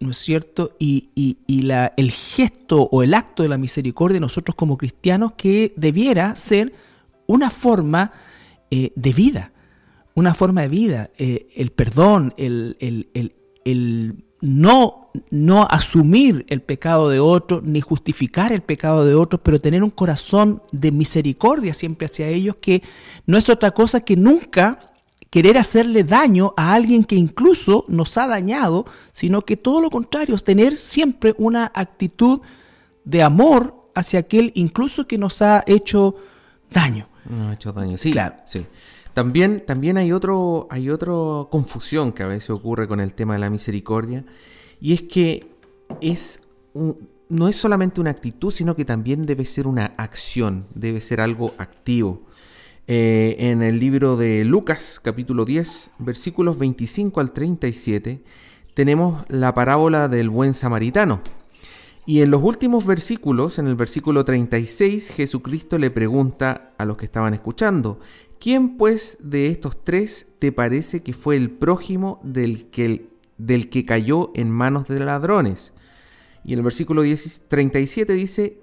[0.00, 0.74] ¿no es cierto?
[0.78, 1.10] Y,
[1.46, 6.72] el gesto o el acto de la misericordia nosotros como cristianos que debiera ser
[7.26, 8.12] una forma
[8.70, 9.52] eh, de vida
[10.16, 12.76] una forma de vida, eh, el perdón, el,
[14.40, 19.82] no, no asumir el pecado de otro, ni justificar el pecado de otros, pero tener
[19.82, 22.82] un corazón de misericordia siempre hacia ellos, que
[23.26, 24.94] no es otra cosa que nunca
[25.28, 30.34] querer hacerle daño a alguien que incluso nos ha dañado, sino que todo lo contrario,
[30.34, 32.40] es tener siempre una actitud
[33.04, 36.16] de amor hacia aquel incluso que nos ha hecho
[36.70, 37.06] daño.
[37.50, 38.12] ha hecho daño, sí.
[38.12, 38.36] Claro.
[38.46, 38.64] Sí.
[39.16, 41.14] También, también hay, otro, hay otra
[41.50, 44.26] confusión que a veces ocurre con el tema de la misericordia,
[44.78, 45.48] y es que
[46.02, 46.42] es
[46.74, 51.54] no es solamente una actitud, sino que también debe ser una acción, debe ser algo
[51.56, 52.26] activo.
[52.88, 58.22] Eh, en el libro de Lucas, capítulo 10, versículos 25 al 37,
[58.74, 61.22] tenemos la parábola del buen samaritano.
[62.04, 67.06] Y en los últimos versículos, en el versículo 36, Jesucristo le pregunta a los que
[67.06, 67.98] estaban escuchando,
[68.38, 73.08] ¿Quién pues de estos tres te parece que fue el prójimo del que,
[73.38, 75.72] del que cayó en manos de ladrones?
[76.44, 78.60] Y en el versículo 37 dice,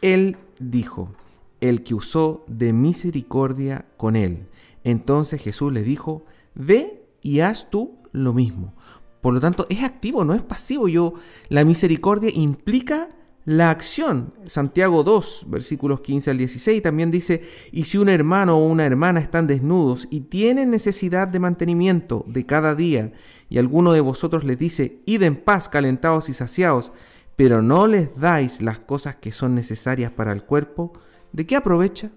[0.00, 1.14] Él dijo,
[1.60, 4.46] el que usó de misericordia con él.
[4.84, 6.24] Entonces Jesús le dijo,
[6.54, 8.74] ve y haz tú lo mismo.
[9.20, 10.88] Por lo tanto, es activo, no es pasivo.
[10.88, 11.14] Yo,
[11.48, 13.08] la misericordia implica
[13.46, 14.34] la acción.
[14.44, 17.42] Santiago 2, versículos 15 al 16 también dice,
[17.72, 22.44] y si un hermano o una hermana están desnudos y tienen necesidad de mantenimiento de
[22.44, 23.12] cada día,
[23.48, 26.92] y alguno de vosotros les dice, id en paz, calentados y saciados,
[27.36, 30.92] pero no les dais las cosas que son necesarias para el cuerpo,
[31.32, 32.10] ¿de qué aprovecha?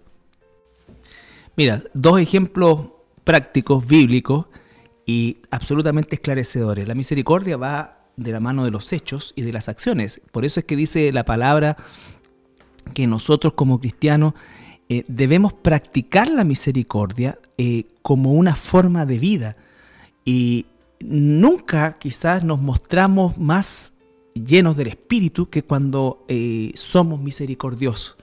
[1.56, 2.88] Mira, dos ejemplos
[3.24, 4.48] prácticos, bíblicos
[5.06, 6.88] y absolutamente esclarecedores.
[6.88, 10.22] La misericordia va de la mano de los hechos y de las acciones.
[10.32, 11.78] Por eso es que dice la palabra
[12.94, 14.34] que nosotros como cristianos
[14.90, 19.56] eh, debemos practicar la misericordia eh, como una forma de vida.
[20.26, 20.66] Y
[21.00, 23.94] nunca quizás nos mostramos más
[24.34, 28.18] llenos del Espíritu que cuando eh, somos misericordiosos.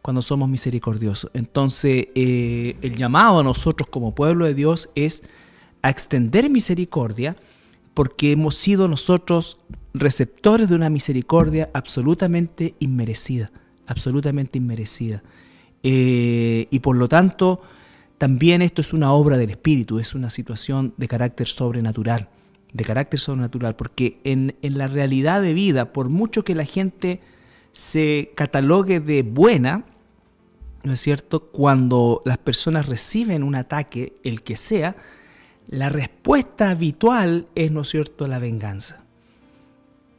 [0.00, 1.30] Cuando somos misericordiosos.
[1.34, 5.24] Entonces, el llamado a nosotros como pueblo de Dios es
[5.82, 7.36] a extender misericordia
[7.96, 9.58] porque hemos sido nosotros
[9.94, 13.50] receptores de una misericordia absolutamente inmerecida,
[13.86, 15.22] absolutamente inmerecida.
[15.82, 17.62] Eh, y por lo tanto,
[18.18, 22.28] también esto es una obra del Espíritu, es una situación de carácter sobrenatural,
[22.74, 27.22] de carácter sobrenatural, porque en, en la realidad de vida, por mucho que la gente
[27.72, 29.86] se catalogue de buena,
[30.82, 31.40] ¿no es cierto?
[31.40, 34.96] Cuando las personas reciben un ataque, el que sea,
[35.68, 39.04] la respuesta habitual es, ¿no es cierto?, la venganza.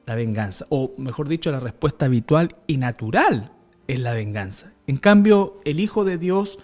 [0.05, 0.65] La venganza.
[0.69, 3.51] O mejor dicho, la respuesta habitual y natural
[3.87, 4.73] es la venganza.
[4.87, 6.59] En cambio, el Hijo de Dios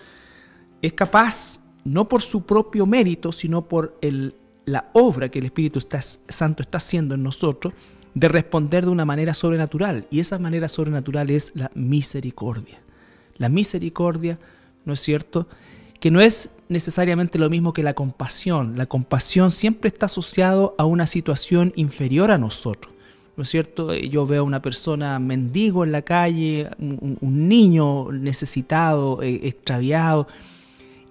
[0.81, 5.79] es capaz, no por su propio mérito, sino por el, la obra que el Espíritu
[6.27, 7.73] Santo está haciendo en nosotros,
[8.13, 10.07] de responder de una manera sobrenatural.
[10.11, 12.81] Y esa manera sobrenatural es la misericordia.
[13.37, 14.39] La misericordia,
[14.85, 15.47] ¿no es cierto?
[15.99, 18.77] Que no es necesariamente lo mismo que la compasión.
[18.77, 22.93] La compasión siempre está asociado a una situación inferior a nosotros.
[23.35, 23.93] ¿No es cierto?
[23.95, 30.27] Yo veo a una persona mendigo en la calle, un, niño necesitado, eh, extraviado,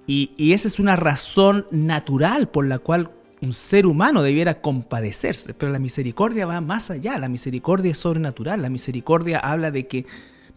[0.07, 3.11] y, y esa es una razón natural por la cual
[3.41, 8.63] un ser humano debiera compadecerse, pero la misericordia va más allá, la misericordia es sobrenatural,
[8.63, 10.07] la misericordia habla de que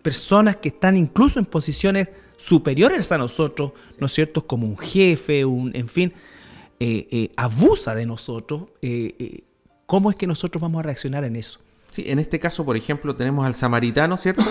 [0.06, 5.44] personas que están incluso en posiciones superiores a nosotros, ¿no es cierto?, como un jefe,
[5.44, 6.14] un, en fin,
[6.80, 9.42] eh, eh, abusa de nosotros, eh,
[9.88, 11.58] ¿cómo es que nosotros vamos a reaccionar en eso?
[11.92, 14.44] Sí, en este caso, por ejemplo, tenemos al samaritano, ¿cierto?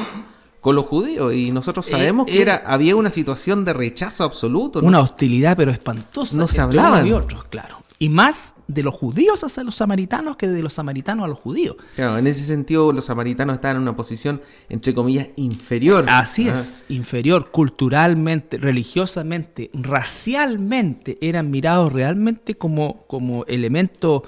[0.61, 4.81] Con los judíos, y nosotros sabemos que era, había una situación de rechazo absoluto.
[4.81, 6.37] Una hostilidad, pero espantosa.
[6.37, 7.07] No se hablaban.
[7.07, 11.25] Y otros, claro y más de los judíos hacia los samaritanos que de los samaritanos
[11.25, 11.77] a los judíos.
[11.95, 16.07] Claro, en ese sentido los samaritanos estaban en una posición, entre comillas, inferior.
[16.09, 24.23] Así es, inferior, culturalmente, religiosamente, racialmente, eran mirados realmente como, como elementos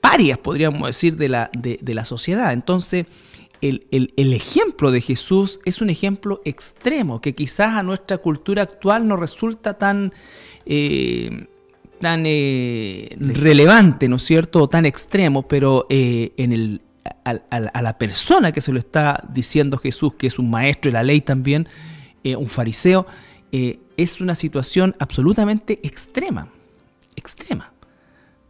[0.00, 2.52] parias, podríamos decir, de la, de, la sociedad.
[2.52, 3.06] Entonces,
[3.60, 9.16] el, ejemplo de Jesús es un ejemplo extremo que quizás a nuestra cultura actual no
[9.16, 10.12] resulta tan...
[10.66, 11.48] Eh,
[11.98, 16.80] tan eh, relevante, ¿no es cierto?, o tan extremo, pero eh, en el,
[17.24, 21.02] a, la persona que se lo está diciendo Jesús, que es un maestro de la
[21.02, 21.68] ley también,
[22.24, 23.06] eh, un fariseo,
[23.50, 26.48] es una situación absolutamente extrema,
[27.16, 27.72] extrema.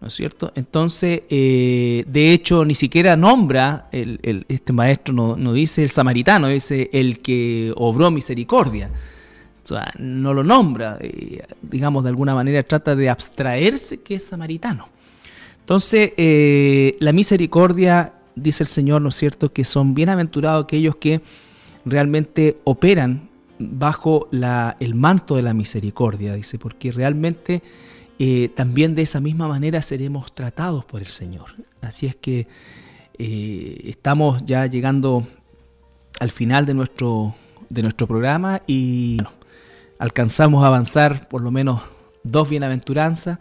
[0.00, 0.52] ¿No es cierto?
[0.54, 6.90] Entonces, de hecho, ni siquiera nombra, el, este maestro no, no dice el samaritano, dice
[6.92, 8.90] el que obró misericordia
[9.98, 14.88] no lo nombra, eh, digamos, de alguna manera trata de abstraerse que es samaritano.
[15.60, 21.20] Entonces, eh, la misericordia, dice el Señor, ¿no es cierto?, que son bienaventurados aquellos que
[21.84, 27.62] realmente operan bajo el manto de la misericordia, dice, porque realmente
[28.18, 31.46] eh, también de esa misma manera seremos tratados por el Señor.
[31.80, 32.46] Así es que
[33.18, 35.26] estamos ya llegando
[36.20, 37.34] al final de nuestro,
[37.68, 39.18] de nuestro programa y
[39.98, 41.82] alcanzamos a avanzar por lo menos
[42.22, 43.38] dos bienaventuranzas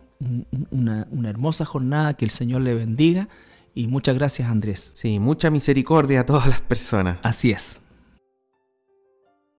[0.72, 3.28] una, hermosa jornada, que el Señor le bendiga
[3.74, 4.92] y muchas gracias Andrés.
[4.96, 7.18] Sí, mucha misericordia a todas las personas.
[7.24, 7.82] Así es.